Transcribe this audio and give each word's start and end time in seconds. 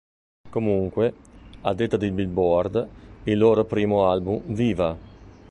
Comunque, 0.49 1.13
a 1.61 1.75
detta 1.75 1.95
di 1.95 2.09
Billboard, 2.09 2.87
il 3.25 3.37
loro 3.37 3.65
primo 3.65 4.09
album 4.09 4.41
"Viva! 4.45 4.97